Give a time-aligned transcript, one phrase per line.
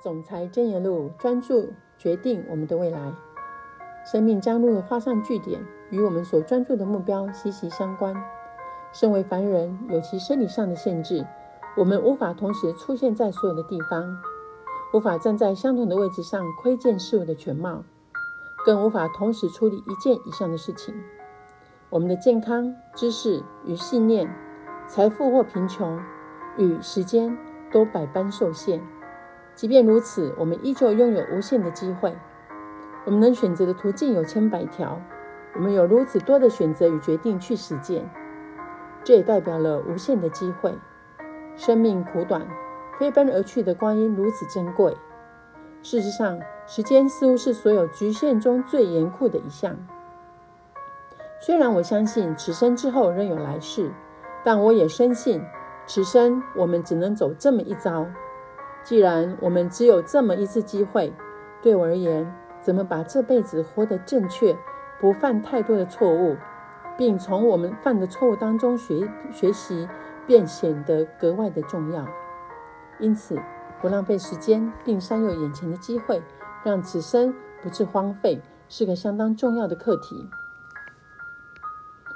[0.00, 3.12] 总裁箴言录：专注决定我们的未来。
[4.04, 5.60] 生命将路画上句点，
[5.90, 8.14] 与我们所专注的目标息息相关。
[8.92, 11.26] 身为凡人，有其生理上的限制，
[11.76, 14.16] 我们无法同时出现在所有的地方，
[14.94, 17.82] 无法站在相同的位置上窥见事物的全貌，
[18.64, 20.94] 更无法同时处理一件以上的事情。
[21.90, 24.32] 我们的健康、知识与信念、
[24.86, 26.00] 财富或贫穷
[26.56, 27.36] 与时间
[27.72, 28.80] 都百般受限。
[29.58, 32.16] 即便如此，我们依旧拥有无限的机会。
[33.04, 35.02] 我们能选择的途径有千百条，
[35.56, 38.08] 我们有如此多的选择与决定去实践。
[39.02, 40.78] 这也代表了无限的机会。
[41.56, 42.46] 生命苦短，
[43.00, 44.96] 飞奔而去的光阴如此珍贵。
[45.82, 49.76] 事实上，时间似乎是所有局限中最严酷的一项。
[51.40, 53.90] 虽然我相信此生之后仍有来世，
[54.44, 55.42] 但我也深信
[55.84, 58.06] 此生我们只能走这么一遭。
[58.88, 61.12] 既然我们只有这么一次机会，
[61.60, 64.56] 对我而言，怎么把这辈子活得正确，
[64.98, 66.38] 不犯太多的错误，
[66.96, 69.86] 并从我们犯的错误当中学学习，
[70.26, 72.08] 便显得格外的重要。
[72.98, 73.38] 因此，
[73.82, 76.22] 不浪费时间，并善用眼前的机会，
[76.64, 78.40] 让此生不致荒废，
[78.70, 80.26] 是个相当重要的课题。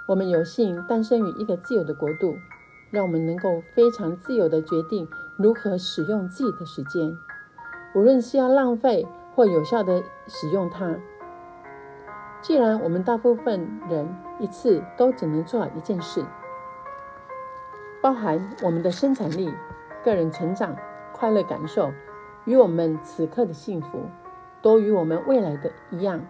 [0.08, 2.34] 我们有幸诞生于一个自由的国度。
[2.92, 5.08] 让我们能够非常自由地决定
[5.42, 7.18] 如何使用自己的时间，
[7.94, 10.94] 无论是要浪费或有效的使用它。
[12.40, 16.24] 既然我们大部分人一次都只能做一件事，
[18.00, 19.52] 包含我们的生产力、
[20.04, 20.76] 个人成长、
[21.12, 21.92] 快乐感受
[22.44, 24.06] 与我们此刻的幸福，
[24.60, 26.20] 都与我们未来的一样，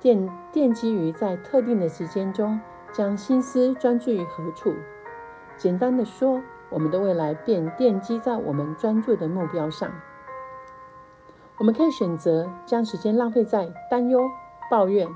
[0.00, 2.58] 奠奠基于在特定的时间中
[2.92, 4.74] 将心思专注于何处。
[5.56, 9.90] 简单的说，我们的未来便奠基在我们专注的目标上。
[11.58, 14.20] 我们可以选择将时间浪费在担忧、
[14.70, 15.06] 抱怨，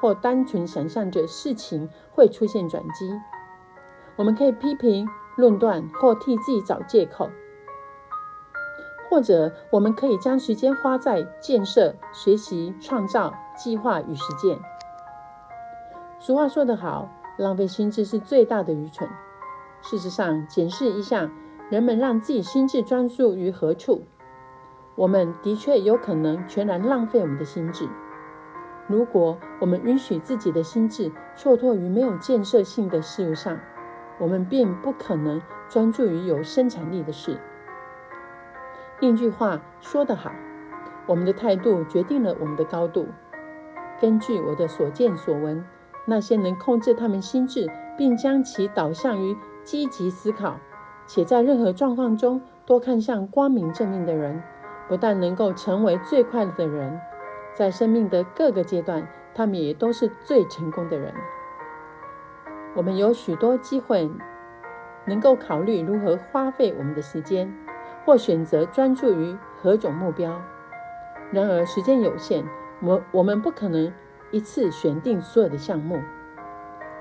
[0.00, 3.10] 或单纯想象着事情会出现转机。
[4.16, 7.30] 我们可以批评、论断，或替自己找借口。
[9.08, 14.58] 或者，我们可以将时间花在建设、学习、创造、计划与实践。
[16.18, 17.08] 俗话说得好，
[17.38, 19.08] 浪费心智是最大的愚蠢。
[19.82, 21.30] 事实上，检视一下
[21.70, 24.02] 人们让自己心智专注于何处，
[24.94, 27.88] 我们的确有可能全然浪费我们的心智。
[28.88, 33.58] 如果我们允许自己的心智错脱于没有建设性的事物上，
[34.18, 37.38] 我们便不可能专注于有生产力的事。
[39.00, 40.32] 另一句话说得好
[41.06, 43.06] ：“我们的态度决定了我们的高度。”
[44.00, 45.64] 根据我的所见所闻，
[46.06, 50.60] 那些能控制他们心智，并将其导向于积极思考，
[51.08, 54.40] 且在任何状况中多看向光明正面的人，
[54.88, 57.00] 不但能够成为最快乐的人，
[57.52, 61.12] 在生命的各个阶段，他们也都是最成功的人。
[62.76, 64.08] 我们有许多机会
[65.04, 67.52] 能够考虑如何花费我们的时间，
[68.04, 70.40] 或选择专注于何种目标。
[71.32, 72.44] 然而，时间有限，
[72.80, 73.92] 我我们不可能
[74.30, 76.00] 一次选定所有的项目，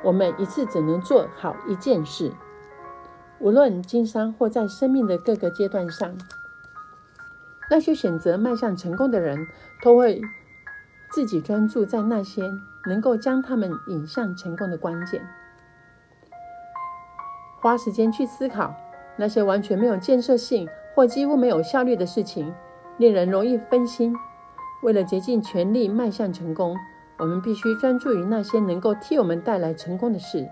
[0.03, 2.31] 我们一次只能做好一件事。
[3.45, 6.17] 无论经商或在生命的各个阶段上，
[7.69, 9.37] 那些选择迈向成功的人，
[9.83, 10.19] 都会
[11.11, 12.41] 自己专注在那些
[12.87, 15.21] 能够将他们引向成功的关键，
[17.61, 18.73] 花时间去思考
[19.15, 22.51] 那些完全没有建设性或几乎没有效率的事情，
[22.97, 24.15] 令人容易分心。
[24.81, 26.75] 为了竭尽全力迈向成功，
[27.19, 30.49] 我们必须专注于那些能够替我们带来成功的事，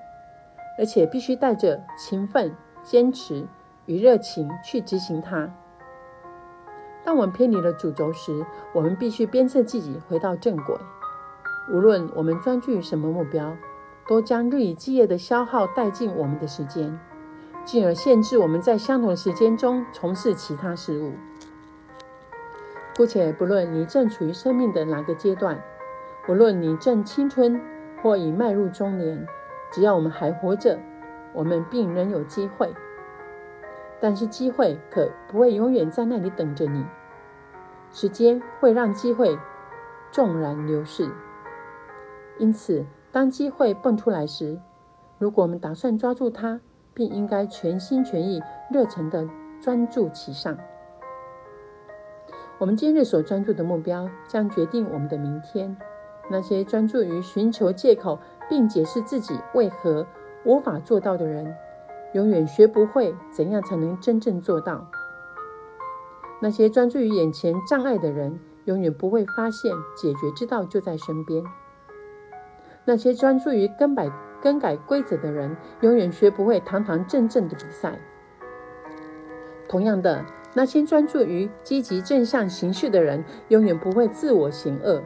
[0.77, 2.55] 而且必须带着勤奋。
[2.83, 3.47] 坚持
[3.85, 5.49] 与热情去执行它。
[7.03, 10.77] 当我们偏离了主轴时，我们必须鞭策自己回到正轨。
[11.71, 13.55] 无论我们专注于什么目标，
[14.07, 16.99] 都将日以继夜地消耗殆尽我们的时间，
[17.65, 21.13] 进而限制我们在相同的时间中从事其他事物。
[22.95, 25.61] 姑且不论你正处于生命的哪个阶段，
[26.27, 27.59] 无论你正青春
[28.01, 29.25] 或已迈入中年，
[29.71, 30.79] 只要我们还活着。
[31.33, 32.71] 我们并仍有机会，
[34.03, 36.85] 但是机会可不会永远在那里等着你。
[37.89, 39.39] 时间会让机会
[40.11, 41.09] 纵然流逝，
[42.37, 44.59] 因此，当机会蹦出来时，
[45.17, 46.59] 如果我们打算抓住它，
[46.93, 49.25] 便应该全心全意、热忱地
[49.61, 50.57] 专注其上。
[52.57, 55.77] 我们今日所专注的目标，将决定我们的明天。
[56.29, 58.19] 那些专注于寻求借口，
[58.49, 60.05] 并解释自己为何。
[60.43, 61.55] 无法做到的人，
[62.13, 64.89] 永远学不会怎样才能真正做到。
[66.41, 71.43] 那些专注于眼前障碍的人，永远不会发现解决之道就在身边。
[72.85, 74.11] 那些专注于更改
[74.41, 77.97] 更改规则的人，永远学不会堂堂正正的比赛。
[79.69, 85.01] 同样的，那些专注于积极正向情绪的人，永远不会自我嫌恶。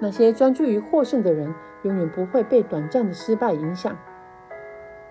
[0.00, 3.96] 那些专注于获胜的人，永远不会被短暂的失败影响。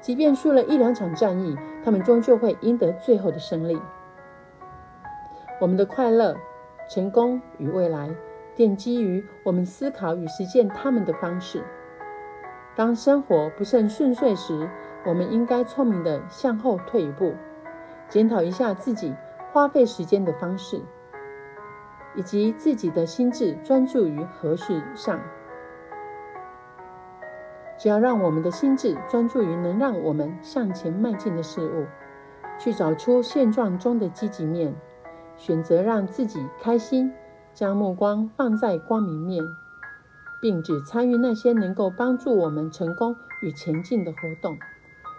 [0.07, 3.77] 即便输了一两场战役，他们终究会赢得最后的胜利。
[5.59, 6.33] 我们的快乐、
[6.89, 8.09] 成功与未来。
[8.55, 11.61] 奠基于我们思考与实践他们的方式。
[12.73, 14.69] 当生活不甚顺遂时，
[15.05, 17.33] 我们应该聪明地向后退一步，
[18.07, 19.13] 检讨一下自己
[19.51, 20.81] 花费时间的方式，
[22.15, 25.19] 以及自己的心智专注于何事上。
[27.77, 31.85] 只要让我们的心智专注于能让我们向前迈进的事物，
[32.59, 34.75] 去找出现状中的积极面，
[35.35, 37.11] 选择让自己开心。
[37.53, 39.43] 将目光放在光明面，
[40.39, 44.55] 并只参与那些能够帮助我们成功与前进的活动，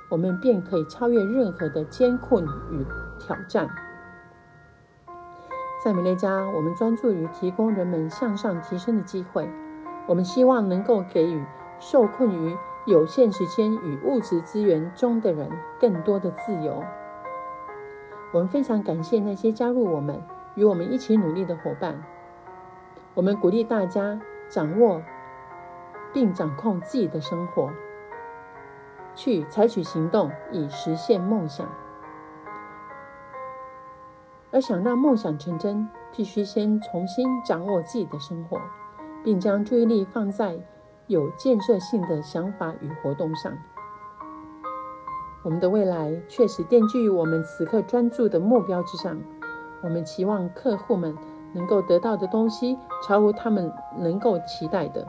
[0.08, 2.87] 我们便可以超越任何的艰困与
[3.19, 3.69] 挑战。
[5.84, 9.50] 在美乐家，我们专注于提供人们向上提升的机会。
[10.06, 11.44] 我们希望能够给予
[11.79, 16.83] 受困于有限时间与物质资源中的人更多的自由。
[18.33, 20.23] 我们非常感谢那些加入我们、
[20.55, 22.03] 与我们一起努力的伙伴。
[23.15, 25.03] 我们鼓励大家掌握
[26.13, 27.71] 并掌控自己的生活，
[29.15, 31.69] 去采取行动以实现梦想。
[34.51, 38.61] 而想让梦想成真，必须先重新掌握自己的生活，
[39.23, 40.59] 并将注意力放在
[41.08, 43.52] 有建设性的想法与活动上。
[45.43, 49.20] 我们的未来确实奠基于我们此刻专注的目标之上。
[49.82, 51.19] 我们期望客户们。
[51.55, 55.08] 能够得到的东西超乎他们能够期待的，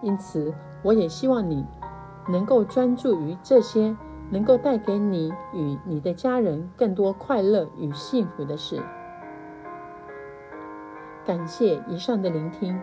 [0.00, 0.52] 因此
[0.82, 1.64] 我也希望你
[2.28, 3.96] 能够专注于这些
[4.28, 8.82] 能够带给你与你的家人更多快乐与幸福的事。
[11.24, 12.76] 感谢以上的聆听。